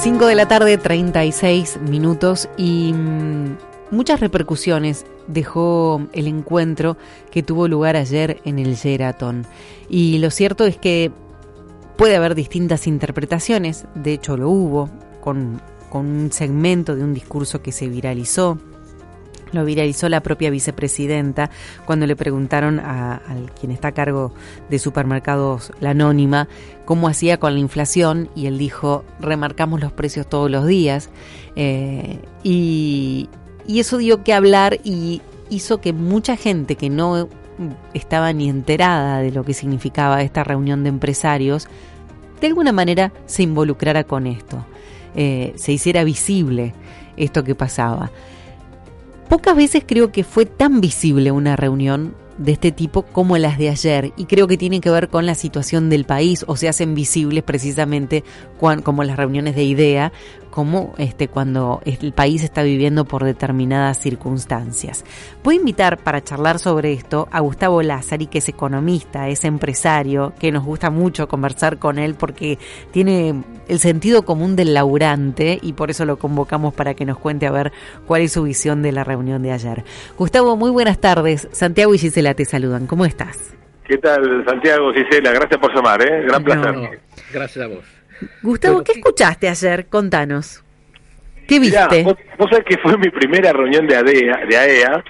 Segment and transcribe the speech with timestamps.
[0.00, 3.56] 5 de la tarde, 36 minutos y mm,
[3.90, 6.96] muchas repercusiones dejó el encuentro
[7.32, 9.44] que tuvo lugar ayer en el Sheraton.
[9.88, 11.10] Y lo cierto es que
[11.96, 14.88] puede haber distintas interpretaciones, de hecho lo hubo,
[15.20, 18.56] con, con un segmento de un discurso que se viralizó
[19.52, 21.50] lo viralizó la propia vicepresidenta
[21.84, 23.20] cuando le preguntaron a,
[23.58, 24.32] quien está a cargo
[24.68, 26.48] de supermercados, la anónima,
[26.84, 31.10] cómo hacía con la inflación y él dijo, remarcamos los precios todos los días.
[31.56, 33.28] Eh, y,
[33.68, 37.28] eso dio que hablar y hizo que mucha gente que no
[37.92, 41.68] estaba ni enterada de lo que significaba esta reunión de empresarios,
[42.40, 44.64] de alguna manera se involucrara con esto,
[45.14, 46.72] eh, se hiciera visible
[47.18, 48.10] esto que pasaba.
[49.28, 53.68] Pocas veces creo que fue tan visible una reunión de este tipo como las de
[53.68, 56.94] ayer y creo que tienen que ver con la situación del país o se hacen
[56.94, 58.24] visibles precisamente
[58.84, 60.12] como las reuniones de idea
[60.50, 65.04] como este, cuando el país está viviendo por determinadas circunstancias.
[65.42, 70.32] Voy a invitar para charlar sobre esto a Gustavo Lázari, que es economista, es empresario,
[70.38, 72.58] que nos gusta mucho conversar con él porque
[72.90, 77.46] tiene el sentido común del laburante y por eso lo convocamos para que nos cuente
[77.46, 77.72] a ver
[78.06, 79.84] cuál es su visión de la reunión de ayer.
[80.16, 81.48] Gustavo, muy buenas tardes.
[81.52, 82.86] Santiago y Gisela te saludan.
[82.86, 83.54] ¿Cómo estás?
[83.84, 85.32] ¿Qué tal, Santiago, Gisela?
[85.32, 86.24] Gracias por llamar, ¿eh?
[86.26, 87.00] Gran placer.
[87.32, 87.97] gracias a vos.
[88.42, 89.86] Gustavo, ¿qué escuchaste ayer?
[89.86, 90.64] Contanos.
[91.46, 92.02] ¿Qué viste?
[92.02, 92.16] vos,
[92.50, 95.04] sabés que fue mi primera reunión de ADEA, de AEA.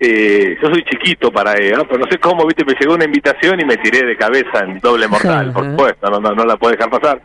[0.00, 3.58] Eh, yo soy chiquito para AEA, pero no sé cómo, viste, me llegó una invitación
[3.60, 6.90] y me tiré de cabeza en doble mortal, por supuesto, no, no, la puedo dejar
[6.90, 7.22] pasar.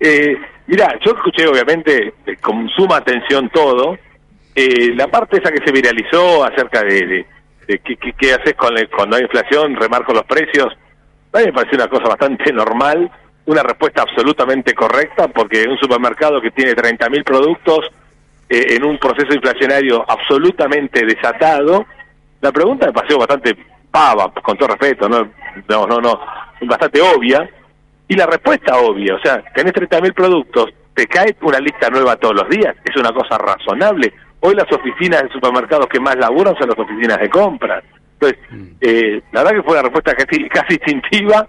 [0.00, 0.36] Eh,
[0.66, 3.98] mirá, yo escuché obviamente eh, con suma atención todo.
[4.54, 7.26] Eh, la parte esa que se viralizó acerca de,
[7.68, 10.72] de, qué, qué, haces con cuando hay inflación, remarco los precios,
[11.32, 13.10] a mí me pareció una cosa bastante normal
[13.46, 17.90] una respuesta absolutamente correcta, porque un supermercado que tiene 30.000 productos
[18.48, 21.86] eh, en un proceso inflacionario absolutamente desatado,
[22.40, 23.56] la pregunta me pareció bastante
[23.90, 25.28] pava, con todo respeto, no,
[25.68, 26.20] no, no, no
[26.62, 27.48] bastante obvia,
[28.08, 32.34] y la respuesta obvia, o sea, tenés 30.000 productos, te cae una lista nueva todos
[32.34, 34.12] los días, es una cosa razonable.
[34.40, 37.84] Hoy las oficinas de supermercados que más laburan son las oficinas de compras.
[38.22, 38.66] Entonces, mm.
[38.80, 41.46] eh, la verdad que fue una respuesta casi, casi instintiva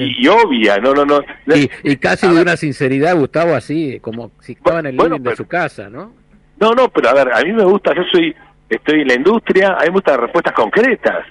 [0.00, 1.20] y, obvia, no, no, no.
[1.84, 5.46] Y, casi de una sinceridad, Gustavo, así, como si estaba en el living de su
[5.46, 6.12] casa, ¿no?
[6.58, 8.34] No, no, pero a ver, a mí me gusta, yo soy,
[8.68, 11.26] estoy en la industria, a mí me gustan respuestas concretas.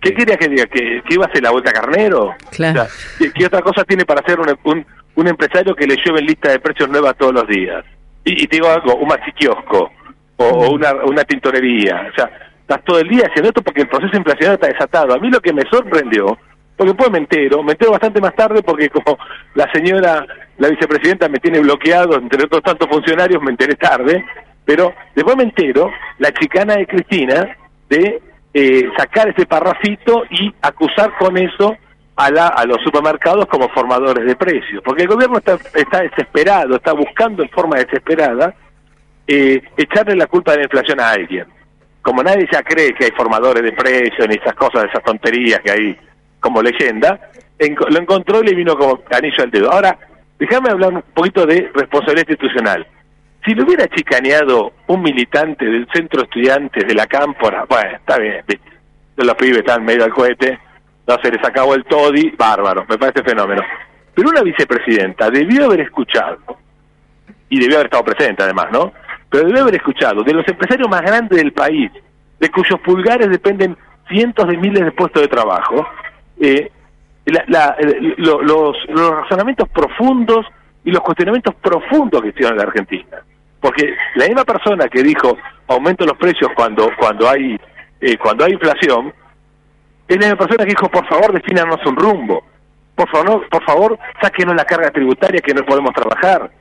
[0.00, 0.66] ¿Qué quería que diga?
[0.66, 2.34] ¿Que, iba a hacer la vuelta carnero?
[2.50, 2.86] Claro.
[3.18, 4.84] ¿qué, otra cosa tiene para hacer un,
[5.14, 7.84] un, empresario que le lleve lista de precios nuevas todos los días?
[8.24, 9.90] Y, te digo algo, un machiquiosco
[10.36, 12.08] o, o una, una tintorería.
[12.10, 12.30] O sea,
[12.64, 15.14] estás todo el día haciendo esto porque el proceso inflacionario está desatado.
[15.14, 16.38] A mí lo que me sorprendió,
[16.76, 19.18] porque después me entero, me entero bastante más tarde porque como
[19.54, 20.26] la señora,
[20.56, 24.24] la vicepresidenta me tiene bloqueado, entre otros tantos funcionarios, me enteré tarde,
[24.64, 27.56] pero después me entero, la chicana de Cristina,
[27.90, 28.22] de
[28.54, 31.76] eh, sacar ese parrafito y acusar con eso
[32.16, 36.76] a, la, a los supermercados como formadores de precios, porque el gobierno está, está desesperado,
[36.76, 38.54] está buscando en forma desesperada
[39.26, 41.53] eh, echarle la culpa de la inflación a alguien
[42.04, 45.70] como nadie ya cree que hay formadores de precios ni esas cosas, esas tonterías que
[45.70, 45.98] hay
[46.38, 47.18] como leyenda,
[47.58, 49.72] lo encontró y le vino como anillo al dedo.
[49.72, 49.98] Ahora,
[50.38, 52.86] déjame hablar un poquito de responsabilidad institucional.
[53.42, 58.44] Si lo hubiera chicaneado un militante del centro estudiantes de la cámpora, bueno, está bien,
[59.16, 60.58] los pibes están medio al cohete,
[61.06, 63.62] no se les acabó el todi, bárbaro, me parece fenómeno.
[64.14, 66.38] Pero una vicepresidenta debió haber escuchado,
[67.48, 68.92] y debió haber estado presente además, ¿no?
[69.34, 71.90] Pero debe haber escuchado, de los empresarios más grandes del país,
[72.38, 73.76] de cuyos pulgares dependen
[74.08, 75.84] cientos de miles de puestos de trabajo,
[76.40, 76.70] eh,
[77.24, 80.46] los, razonamientos profundos
[80.84, 83.24] y los cuestionamientos profundos que hicieron en la Argentina.
[83.60, 85.36] Porque la misma persona que dijo
[85.66, 87.58] aumento los precios cuando cuando hay
[88.00, 89.12] eh, cuando hay inflación,
[90.06, 92.44] es la misma persona que dijo por favor defínanos un rumbo,
[92.94, 96.52] por favor, por favor sáquenos la carga tributaria que no podemos trabajar,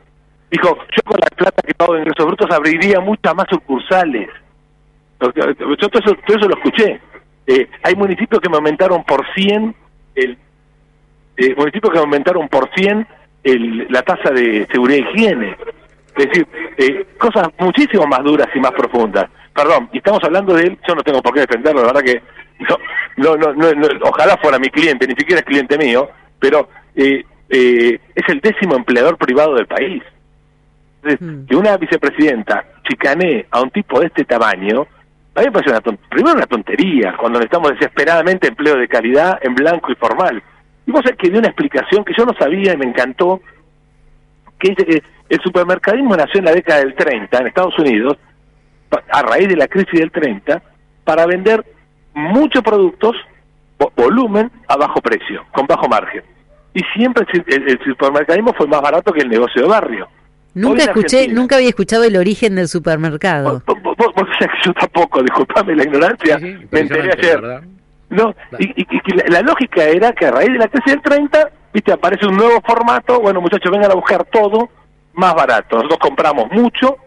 [0.53, 4.29] Dijo, yo con la plata que pago de ingresos brutos abriría muchas más sucursales.
[5.19, 7.01] Yo todo eso, todo eso lo escuché.
[7.47, 9.75] Eh, hay municipios que me aumentaron por 100
[10.13, 10.38] el
[11.38, 13.07] eh, municipios que aumentaron por 100
[13.44, 15.57] el, la tasa de seguridad y higiene.
[16.15, 16.47] Es decir,
[16.77, 19.25] eh, cosas muchísimo más duras y más profundas.
[19.56, 22.21] Perdón, y estamos hablando de él, yo no tengo por qué defenderlo, la verdad que
[23.17, 27.25] no, no, no, no ojalá fuera mi cliente, ni siquiera es cliente mío, pero es
[27.49, 30.03] el décimo empleador privado del país.
[31.03, 31.45] Entonces, mm.
[31.47, 34.88] que una vicepresidenta chicanee a un tipo de este tamaño,
[35.35, 39.55] a mí me parece una primero una tontería, cuando necesitamos desesperadamente empleo de calidad en
[39.55, 40.41] blanco y formal.
[40.85, 43.41] Y vos sabés que dio una explicación que yo no sabía y me encantó,
[44.59, 48.17] que dice que el supermercadismo nació en la década del 30 en Estados Unidos,
[49.11, 50.61] a raíz de la crisis del 30,
[51.03, 51.65] para vender
[52.13, 53.15] muchos productos,
[53.95, 56.23] volumen, a bajo precio, con bajo margen.
[56.73, 60.07] Y siempre el, supermercadismo fue más barato que el negocio de barrio.
[60.53, 63.63] Nunca escuché, nunca había escuchado el origen del supermercado.
[63.65, 67.63] yo tampoco, disculpame la ignorancia, me enteré ayer.
[68.09, 68.85] No, y,
[69.31, 72.61] la, lógica era que a raíz de la crisis del 30, viste, aparece un nuevo
[72.61, 74.69] formato, bueno muchachos, vengan a buscar todo
[75.13, 75.77] más barato.
[75.77, 76.97] Nosotros compramos mucho,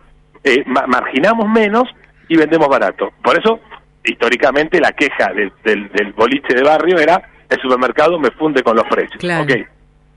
[0.42, 1.84] eh, marginamos menos
[2.28, 3.12] y vendemos barato.
[3.22, 3.60] Por eso,
[4.02, 8.87] históricamente, la queja del, del, boliche de barrio era el supermercado me funde con los
[8.88, 9.22] precios.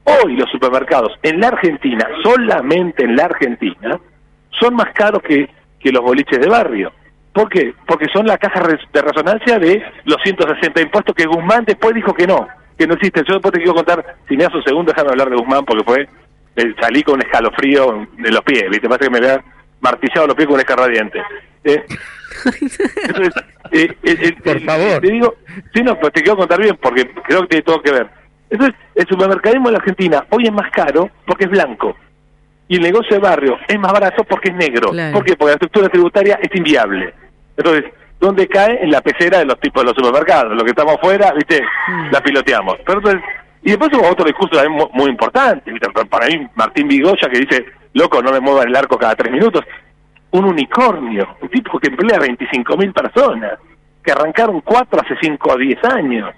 [0.03, 3.99] Hoy los supermercados en la Argentina, solamente en la Argentina,
[4.59, 5.49] son más caros que,
[5.79, 6.91] que los boliches de barrio.
[7.33, 7.73] ¿Por qué?
[7.87, 12.25] Porque son la caja de resonancia de los 160 impuestos que Guzmán después dijo que
[12.25, 12.47] no,
[12.77, 13.23] que no existen.
[13.25, 15.83] Yo después te quiero contar, si me das un segundo, déjame hablar de Guzmán, porque
[15.83, 16.09] fue,
[16.55, 18.89] eh, salí con un escalofrío de los pies, ¿viste?
[18.89, 19.43] Parece que me había
[19.79, 21.21] martillado los pies con un escarradiente.
[21.63, 21.83] Eh,
[23.03, 23.33] entonces,
[23.71, 25.01] eh, eh, Por favor.
[25.01, 25.35] Te digo,
[25.73, 28.18] sí, no, pues te quiero contar bien, porque creo que tiene todo que ver.
[28.49, 31.95] Entonces, el supermercadismo en la Argentina hoy es más caro porque es blanco.
[32.67, 34.91] Y el negocio de barrio es más barato porque es negro.
[35.11, 35.35] ¿Por qué?
[35.35, 37.13] Porque la estructura tributaria es inviable.
[37.57, 37.85] Entonces,
[38.19, 38.83] ¿dónde cae?
[38.83, 40.55] En la pecera de los tipos de los supermercados.
[40.55, 41.61] Lo que estamos afuera, ¿viste?
[41.61, 42.11] Mm.
[42.11, 42.77] La piloteamos.
[42.85, 43.21] Pero entonces,
[43.63, 45.71] y después hubo otro discurso también muy, importante.
[46.09, 49.65] Para mí, Martín Vigoya, que dice, loco, no me muevan el arco cada tres minutos.
[50.31, 53.53] Un unicornio, un tipo que emplea 25.000 personas,
[54.03, 56.29] que arrancaron cuatro hace cinco o diez años.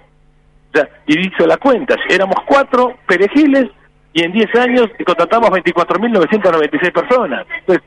[0.72, 3.66] Sea, y hizo la cuenta, éramos cuatro perejiles
[4.12, 7.46] y en diez años contratamos 24.996 personas.
[7.60, 7.82] Entonces,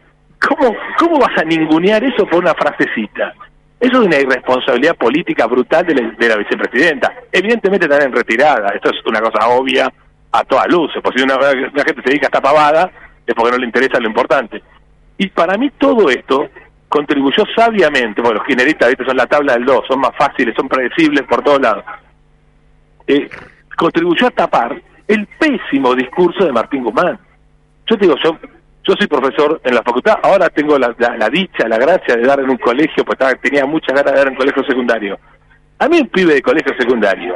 [0.48, 3.34] ¿Cómo, ¿Cómo vas a ningunear eso por una frasecita?
[3.80, 7.14] Eso es una irresponsabilidad política brutal de la, vicepresidenta.
[7.32, 9.92] Evidentemente también en retirada, esto es una cosa obvia
[10.32, 12.92] a toda luz, porque si una, gente se dedica a esta pavada
[13.26, 14.62] es porque no le interesa lo importante.
[15.18, 16.48] Y para mí todo esto
[16.90, 21.24] contribuyó sabiamente, bueno, los kirchneristas son la tabla del 2, son más fáciles, son predecibles
[21.24, 21.84] por todos lados,
[23.08, 23.30] eh,
[23.76, 27.20] contribuyó a tapar el pésimo discurso de Martín Guzmán.
[27.88, 28.38] Yo te digo, yo
[28.88, 30.94] yo soy profesor en la facultad, ahora tengo la,
[31.32, 34.36] dicha, la gracia de dar en un colegio, pues tenía muchas ganas de dar en
[34.36, 35.18] colegio secundario.
[35.80, 37.36] A mí un pibe de colegio secundario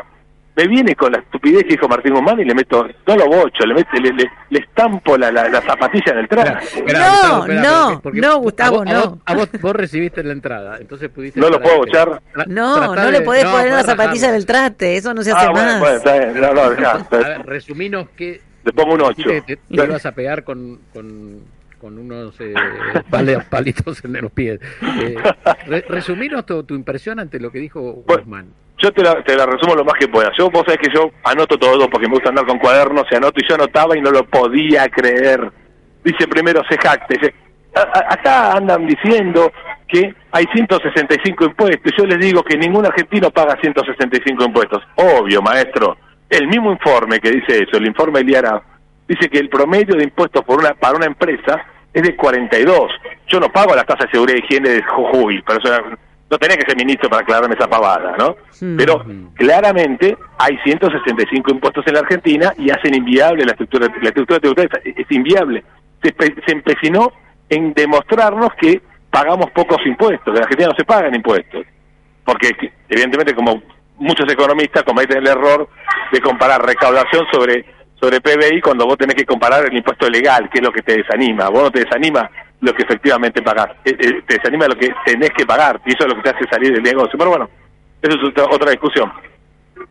[0.60, 3.66] me viene con la estupidez que dijo Martín Guzmán y le meto, no lo bocho,
[3.66, 6.84] le, mete, le, le, estampo la, la, zapatilla en el traje.
[6.94, 9.20] no, no, no, Gustavo, no.
[9.26, 11.40] A vos, vos, recibiste la entrada, entonces pudiste...
[11.40, 12.22] ¿No lo puedo bochar?
[12.48, 15.52] No, no le podés poner la zapatilla en el traste, eso no se hace ah,
[15.52, 15.80] más.
[15.80, 19.24] Bueno, está bien, no, no, A ver, resuminos que te pongo un 8.
[19.24, 21.40] Te, te, ibas a pegar con, con,
[21.80, 22.54] con unos eh,
[23.50, 24.60] palitos en los pies.
[25.02, 25.16] Eh,
[25.88, 28.48] resuminos tu, tu, impresión ante lo que dijo Guzmán.
[28.80, 30.32] Yo te la, te la resumo lo más que pueda.
[30.38, 33.40] Yo, vos sabés que yo anoto todo porque me gusta andar con cuadernos y anoto
[33.40, 35.52] y yo anotaba y no lo podía creer.
[36.04, 37.18] Dice primero se jacte.
[37.20, 37.36] Dice,
[37.74, 39.52] acá andan diciendo
[39.88, 41.94] que hay 165 impuestos.
[41.98, 44.82] Yo les digo que ningún argentino paga 165 impuestos.
[44.96, 45.98] Obvio, maestro
[46.30, 48.62] el mismo informe que dice eso, el informe Eliara,
[49.08, 52.92] dice que el promedio de impuestos por una, para una empresa es de 42.
[53.28, 55.98] Yo no pago la tasa de seguridad y higiene de Jujuy, pero eso
[56.30, 58.36] no tenía que ser ministro para aclararme esa pavada, ¿no?
[58.78, 59.04] Pero
[59.36, 64.70] claramente hay 165 impuestos en la Argentina y hacen inviable la estructura, la estructura tributaria,
[64.84, 65.64] es, es inviable.
[66.04, 66.14] Se,
[66.46, 67.12] se empecinó
[67.50, 71.66] en demostrarnos que pagamos pocos impuestos, que en la Argentina no se pagan impuestos.
[72.24, 72.52] Porque
[72.88, 73.62] evidentemente como
[73.98, 75.68] muchos economistas cometen el error
[76.12, 77.66] de comparar recaudación sobre
[78.00, 80.96] sobre PBI cuando vos tenés que comparar el impuesto legal, que es lo que te
[80.96, 81.50] desanima.
[81.50, 82.30] Vos no te desanima
[82.62, 86.04] lo que efectivamente pagás, eh, eh, te desanima lo que tenés que pagar, y eso
[86.04, 87.18] es lo que te hace salir del negocio.
[87.18, 87.50] Pero bueno,
[88.02, 89.12] eso es otra, discusión.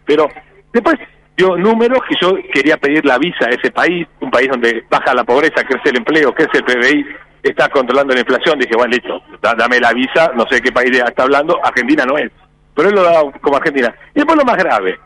[0.04, 0.28] Pero
[0.72, 0.96] después
[1.36, 5.14] dio números que yo quería pedir la visa a ese país, un país donde baja
[5.14, 7.06] la pobreza, crece el empleo, crece el PBI,
[7.42, 8.58] está controlando la inflación.
[8.58, 12.30] Dije, bueno, listo, dame la visa, no sé qué país está hablando, Argentina no es
[12.78, 13.92] pero él lo da como Argentina.
[14.14, 15.00] Y después lo más grave,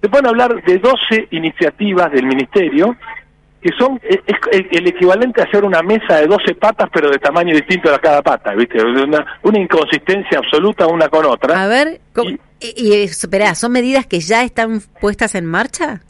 [0.00, 2.94] se pueden hablar de 12 iniciativas del Ministerio
[3.60, 4.20] que son es,
[4.52, 8.22] el, equivalente a hacer una mesa de 12 patas pero de tamaño distinto a cada
[8.22, 8.82] pata, ¿viste?
[8.82, 11.62] Una, una inconsistencia absoluta una con otra.
[11.62, 16.00] A ver, y, y, espera, ¿son medidas que ya están puestas en marcha?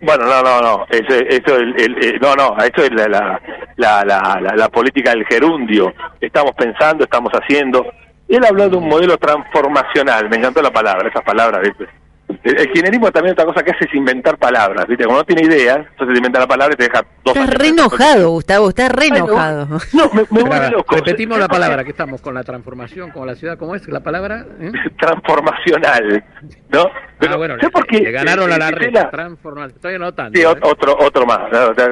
[0.00, 3.40] Bueno, no, no, no, eso, eso el, el, no, no, esto es la la,
[3.76, 5.94] la, la, la, política del gerundio.
[6.20, 7.86] Estamos pensando, estamos haciendo.
[8.28, 12.01] Él habló de un modelo transformacional, me encantó la palabra, esas palabras, ¿viste?
[12.42, 15.04] El kirchnerismo también otra cosa que hace es inventar palabras, ¿viste?
[15.04, 18.30] Cuando no tiene ideas, entonces inventa la palabra y te deja dos Estás re enojado,
[18.30, 19.66] Gustavo, estás re enojado.
[19.92, 20.96] no, me, me loco.
[20.96, 24.46] Repetimos la palabra que estamos con la transformación, con la ciudad, ¿cómo es la palabra?
[24.60, 24.72] ¿Eh?
[24.98, 26.24] Transformacional,
[26.70, 26.90] ¿no?
[27.18, 28.00] Pero, ah, bueno, ¿sé por qué?
[28.00, 29.70] Le ganaron a la red, transformacional.
[29.70, 30.38] Estoy anotando.
[30.38, 30.46] Sí, ¿eh?
[30.46, 31.40] otro, otro más,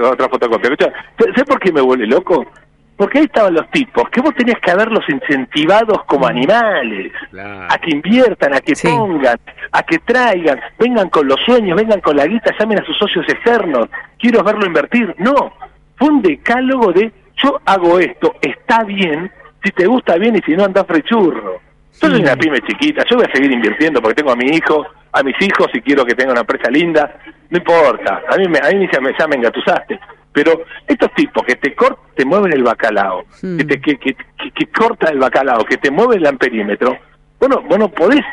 [0.02, 0.70] otra fotocopia.
[1.37, 2.47] ¿sé por qué me vuelve loco?
[3.00, 6.30] Porque ahí estaban los tipos, que vos tenías que haberlos incentivados como mm.
[6.30, 9.40] animales, a que inviertan, a que pongan,
[9.73, 13.29] a que traigan, vengan con los sueños, vengan con la guita, llamen a sus socios
[13.29, 15.15] externos, quiero verlo invertir.
[15.19, 15.53] No,
[15.97, 19.31] fue un decálogo de yo hago esto, está bien,
[19.62, 21.61] si te gusta bien y si no andás frechurro.
[22.00, 24.87] Yo soy una pyme chiquita, yo voy a seguir invirtiendo porque tengo a mi hijo,
[25.12, 27.19] a mis hijos y quiero que tenga una empresa linda,
[27.50, 29.99] no importa, a mí, me, a mí ya, me, ya me engatusaste
[30.33, 33.57] pero estos tipos que te cortan, te mueven el bacalao, hmm.
[33.59, 34.17] que, te, que, que,
[34.55, 36.97] que, corta el bacalao, que te mueven el amperímetro,
[37.39, 38.25] bueno, bueno, podés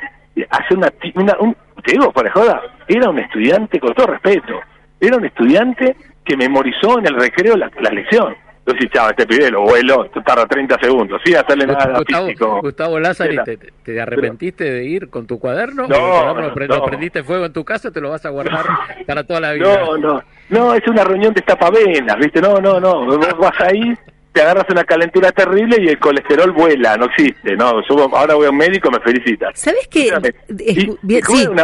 [0.50, 4.60] hacer una, una un, te digo, por joda, era un estudiante, con todo respeto,
[5.00, 8.36] era un estudiante que memorizó en el recreo la, la lección.
[8.68, 12.60] Entonces, chava, este pibe lo vuelo, tarda 30 segundos, sí, hacerle nada Gustavo, físico.
[12.62, 15.88] Gustavo Lázaro, ¿te, ¿te, arrepentiste de ir con tu cuaderno?
[15.88, 17.92] No, no, no, prendiste fuego en tu casa?
[17.92, 18.66] ¿Te lo vas a guardar
[19.08, 19.74] para toda la vida?
[19.74, 22.42] No, no, no, es una reunión de estapavenas, ¿viste?
[22.42, 23.94] No, no, no, vos vas ahí
[24.38, 27.82] te agarras una calentura terrible y el colesterol vuela, no existe, ¿no?
[28.14, 29.50] ahora voy a un médico, me felicita.
[29.56, 30.12] ¿Sabes qué?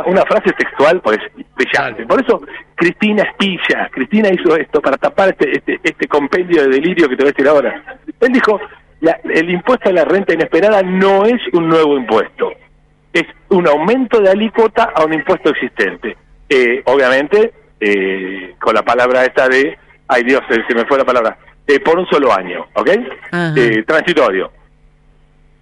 [0.07, 1.19] una, frase textual, pues,
[1.55, 2.03] brillante.
[2.07, 2.41] Por eso
[2.73, 7.21] Cristina Espilla, Cristina hizo esto para tapar este, este, este compendio de delirio que te
[7.21, 7.97] voy a decir ahora.
[8.19, 8.59] Él dijo,
[9.01, 12.53] el impuesto a la renta inesperada no es un nuevo impuesto,
[13.13, 16.17] es un aumento de alícuota a un impuesto existente.
[16.49, 19.77] Eh, obviamente, eh, con la palabra esta de,
[20.07, 22.89] ay Dios, se me fue la palabra, eh, por un solo año, ¿ok?
[23.55, 24.51] Eh, transitorio.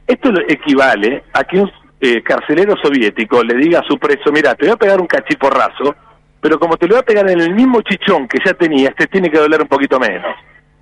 [0.07, 4.65] Esto equivale a que un eh, carcelero soviético le diga a su preso, mira, te
[4.65, 5.95] voy a pegar un cachiporrazo,
[6.41, 9.07] pero como te lo voy a pegar en el mismo chichón que ya tenías, te
[9.07, 10.35] tiene que doler un poquito menos.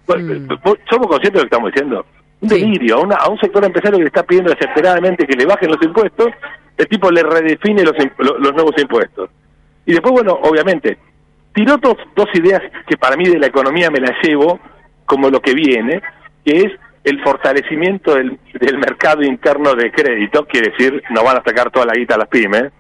[0.08, 0.48] Mm.
[0.90, 2.06] ¿Somos conscientes de lo que estamos diciendo?
[2.42, 5.46] Un delirio, a, una, a un sector empresario que le está pidiendo desesperadamente que le
[5.46, 6.30] bajen los impuestos,
[6.78, 9.30] el tipo le redefine los, los nuevos impuestos.
[9.86, 10.98] Y después, bueno, obviamente,
[11.54, 14.60] tiró dos, dos ideas que para mí de la economía me las llevo,
[15.10, 16.04] como lo que viene,
[16.46, 16.72] que es
[17.04, 18.38] el fortalecimiento del,
[18.78, 22.28] mercado interno de crédito, quiere decir, no van a sacar toda la guita a las
[22.28, 22.72] pymes,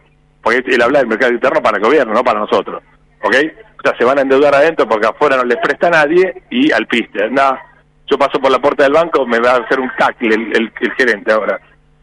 [0.43, 2.83] porque él habla del mercado interno para el gobierno, no para nosotros,
[3.23, 3.35] ¿ok?
[3.79, 6.71] O sea, se van a endeudar adentro porque afuera no les presta a nadie y
[6.71, 7.59] al piste, nada,
[8.05, 11.31] yo paso por la puerta del banco, me va a hacer un cacle el, gerente
[11.31, 11.59] ahora.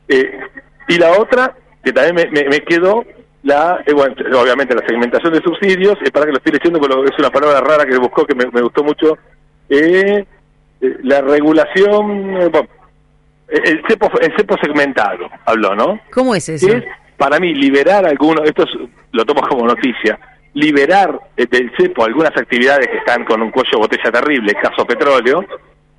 [0.09, 0.40] Eh,
[0.88, 1.54] y la otra,
[1.85, 3.04] que también me, quedó,
[3.45, 7.18] la, eh, obviamente la segmentación de subsidios, es para que lo estoy leyendo, porque es
[7.21, 9.16] una palabra rara que buscó que me gustó mucho
[9.68, 10.25] eh,
[11.02, 12.50] la regulación, eh,
[13.49, 16.00] el cepo, el cepo segmentado, habló, ¿no?
[16.12, 16.68] ¿Cómo es eso?
[16.68, 16.85] Es,
[17.16, 18.64] para mí, liberar algunos, esto
[19.12, 20.18] lo tomo como noticia,
[20.54, 25.44] liberar del cepo algunas actividades que están con un cuello botella terrible, caso petróleo,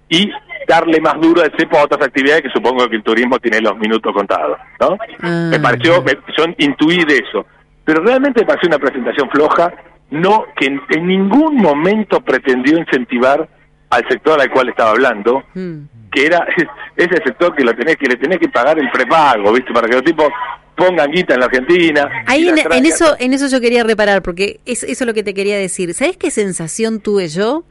[0.10, 0.30] y
[0.68, 3.78] darle más duro al cepo a otras actividades que supongo que el turismo tiene los
[3.78, 4.98] minutos contados, ¿no?
[5.22, 5.48] Ah.
[5.52, 6.04] Me pareció,
[6.38, 7.46] yo intuí de eso,
[7.84, 9.74] pero realmente me pareció una presentación floja,
[10.10, 13.48] no que en ningún momento pretendió incentivar
[13.90, 16.10] al sector al cual estaba hablando, hmm.
[16.12, 16.46] que era
[16.96, 19.74] ese sector que lo tenés que le tenés que pagar el prepago, ¿viste?
[19.74, 20.28] Para que los tipos
[20.76, 22.10] pongan guita en la Argentina.
[22.28, 25.34] Ahí en, eso en eso yo quería reparar porque es eso es lo que te
[25.34, 25.94] quería decir.
[25.94, 27.66] ¿Sabes qué sensación tuve yo?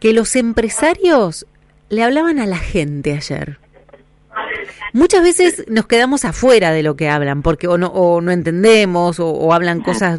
[0.00, 1.46] Que los empresarios
[1.88, 3.58] le hablaban a la gente ayer.
[4.92, 9.20] Muchas veces nos quedamos afuera de lo que hablan porque o no, o no entendemos
[9.20, 10.18] o, o hablan cosas.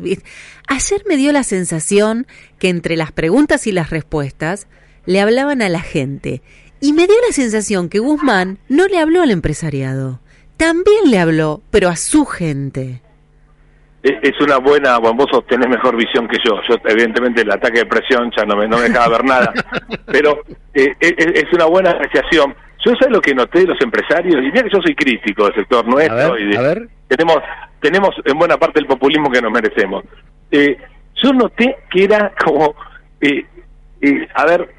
[0.67, 4.67] Ayer me dio la sensación que entre las preguntas y las respuestas
[5.05, 6.41] le hablaban a la gente.
[6.79, 10.19] Y me dio la sensación que Guzmán no le habló al empresariado.
[10.57, 13.01] También le habló, pero a su gente.
[14.03, 16.59] Es una buena, bueno, vos tenés mejor visión que yo.
[16.67, 19.53] Yo, evidentemente, el ataque de presión ya no me, no me dejaba ver nada.
[20.07, 20.41] Pero
[20.73, 22.55] eh, es, una buena apreciación.
[22.83, 25.53] Yo sé lo que noté de los empresarios, y mira que yo soy crítico del
[25.53, 26.49] sector nuestro, y
[27.07, 27.37] tenemos
[27.81, 30.05] tenemos en buena parte el populismo que nos merecemos.
[30.51, 30.77] Eh,
[31.21, 32.75] yo noté que era como,
[33.19, 33.45] eh,
[34.01, 34.69] eh, a ver,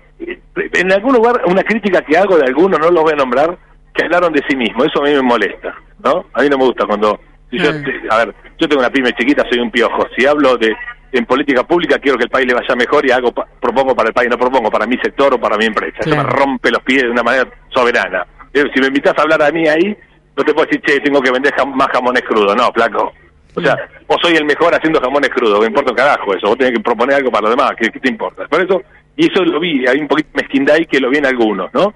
[0.54, 3.56] en algún lugar, una crítica que hago de algunos, no los voy a nombrar,
[3.94, 4.86] que hablaron de sí mismos.
[4.86, 6.26] Eso a mí me molesta, ¿no?
[6.32, 7.18] A mí no me gusta cuando...
[7.50, 7.68] Si yo,
[8.10, 10.06] a ver, yo tengo una pyme chiquita, soy un piojo.
[10.16, 10.74] Si hablo de,
[11.12, 13.30] en política pública quiero que el país le vaya mejor y hago
[13.60, 15.98] propongo para el país, no propongo para mi sector o para mi empresa.
[16.00, 18.26] Eso me rompe los pies de una manera soberana.
[18.54, 19.94] Si me invitas a hablar a mí ahí,
[20.34, 22.56] no te puedo decir, che, tengo que vender más jamones crudos.
[22.56, 23.12] No, flaco.
[23.54, 26.48] O sea, vos soy el mejor haciendo jamones crudos, me importa un carajo eso.
[26.48, 28.46] Vos tenés que proponer algo para los demás, ¿qué, te importa?
[28.46, 28.82] Por eso,
[29.16, 31.72] y eso lo vi, hay un poquito de mezquindad ahí que lo vi en algunos,
[31.74, 31.94] ¿no?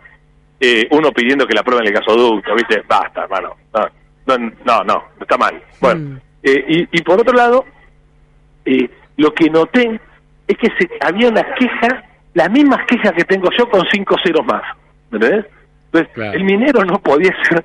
[0.61, 2.83] Eh, uno pidiendo que la prueben el gasoducto, ¿viste?
[2.87, 3.55] Basta, hermano.
[4.27, 5.63] No, no, no, está mal.
[5.81, 6.21] Bueno, mm.
[6.43, 7.65] eh, y, y por otro lado,
[8.65, 10.01] eh, lo que noté
[10.47, 14.45] es que se, había una queja, las mismas quejas que tengo yo con cinco ceros
[14.45, 14.63] más.
[15.11, 15.47] ¿Entendés?
[15.97, 17.65] Entonces, el minero no podía ser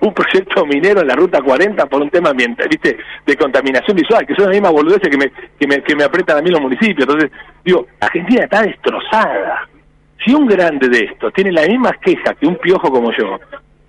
[0.00, 2.96] un, proyecto minero en la ruta 40 por un tema ambiental, ¿viste?
[3.26, 6.38] de contaminación visual, que son las mismas boludeces que me, que me, que me aprietan
[6.38, 7.00] a mí los municipios.
[7.00, 7.30] Entonces,
[7.64, 9.68] digo, Argentina está destrozada.
[10.24, 13.38] Si un grande de esto tiene las mismas quejas que un piojo como yo,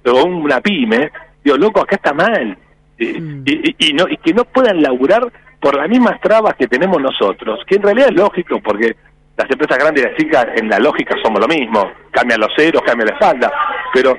[0.06, 1.12] o una pyme,
[1.44, 2.58] digo, loco, acá está mal.
[3.00, 3.44] Mm.
[3.46, 7.60] y, y, no, y que no puedan laburar por las mismas trabas que tenemos nosotros,
[7.68, 8.96] que en realidad es lógico, porque
[9.38, 12.82] las empresas grandes y las chicas en la lógica somos lo mismo, cambian los ceros,
[12.84, 13.52] cambian la espalda,
[13.94, 14.18] pero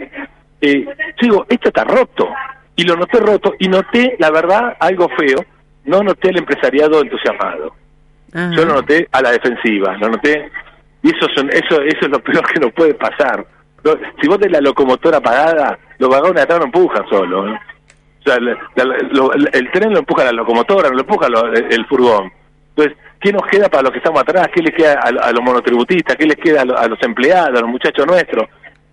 [0.60, 0.87] eh,
[1.20, 2.28] digo, esto está roto,
[2.76, 5.44] y lo noté roto, y noté, la verdad, algo feo,
[5.84, 7.75] no noté al empresariado entusiasmado,
[8.32, 10.50] yo lo noté a la defensiva, lo noté,
[11.02, 13.44] y eso, son, eso, eso es lo peor que nos puede pasar.
[14.20, 17.58] Si vos tenés la locomotora apagada, los vagones atrás no empujan solo, ¿no?
[18.37, 22.30] el tren lo empuja la locomotora, no lo empuja el, furgón.
[22.78, 24.49] Entonces, ¿qué nos queda para los que estamos atrás?
[24.54, 26.14] ¿Qué les queda a, los monotributistas?
[26.14, 28.49] ¿Qué les queda a, los empleados, a los muchachos nuestros?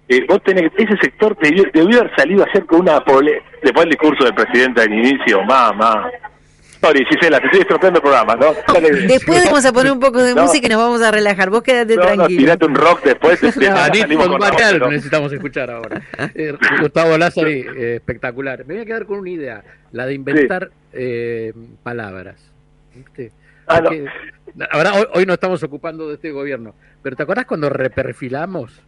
[0.10, 3.86] Eh, vos tenés, ese sector debió, debió haber salido a hacer con una pole, después
[3.86, 6.10] del discurso del presidente al inicio, mamá,
[6.82, 8.54] Sorry, Gisela, te estoy estropeando el programa, ¿no?
[9.08, 11.50] Después vamos a poner un poco de música y nos vamos a relajar.
[11.50, 12.24] Vos quédate tranquilo.
[12.24, 13.40] No, tirate un rock después.
[13.58, 13.70] Te,
[14.80, 16.02] no, necesitamos escuchar ahora.
[16.36, 18.66] Eh, Gustavo Lázari, eh, espectacular.
[18.66, 19.64] Me voy a quedar con una idea,
[19.94, 22.36] la de inventar eh, palabras.
[23.68, 23.82] Ah,
[24.72, 28.84] ahora, hoy, no estamos ocupando de este gobierno, pero ¿te acordás cuando reperfilamos?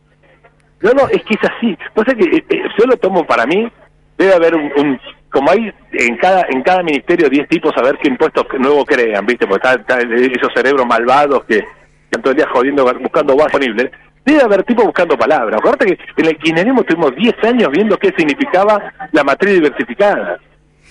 [0.81, 1.77] No, no, es que es así.
[1.95, 3.71] Pues es que yo lo tomo para mí,
[4.17, 8.09] debe haber un como hay en cada en cada ministerio 10 tipos a ver qué
[8.09, 9.45] impuestos nuevos crean, ¿viste?
[9.45, 13.91] Porque están esos cerebros malvados que están todo el día jodiendo, buscando base disponible.
[14.25, 15.59] Debe haber tipos buscando palabras.
[15.59, 20.39] Acuérdate que en el kirchnerismo estuvimos 10 años viendo qué significaba la matriz diversificada.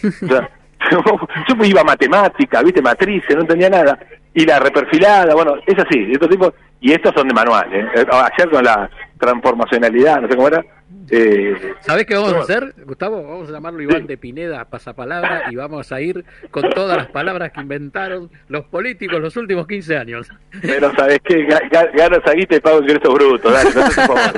[0.02, 0.50] O sea,
[1.48, 2.82] yo iba a matemática, ¿viste?
[2.82, 3.98] Matrices, no entendía nada.
[4.34, 7.86] Y la reperfilada, bueno, es así, estos tipos, y estos son de manual, ¿eh?
[7.94, 10.62] Ayer con la transformacionalidad, no sé cómo era,
[11.10, 13.22] eh, ¿Sabés qué vamos a hacer, Gustavo?
[13.22, 17.52] Vamos a llamarlo Iván de Pineda Pasapalabra y vamos a ir con todas las palabras
[17.52, 20.28] que inventaron los políticos los últimos 15 años.
[20.62, 21.44] Pero ¿sabés qué?
[21.44, 23.52] Ganas aquí te pago ingresos brutos.
[23.52, 23.70] Dale,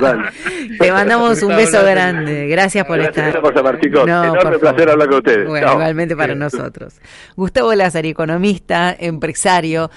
[0.01, 0.29] dale.
[0.79, 2.47] Te mandamos un beso grande.
[2.47, 3.41] Gracias por Gracias estar.
[3.41, 4.07] Gracias, chicos.
[4.07, 5.47] No, Enorme placer hablar con ustedes.
[5.47, 6.99] Bueno, igualmente para nosotros.
[7.35, 9.91] Gustavo Lázaro, economista, empresario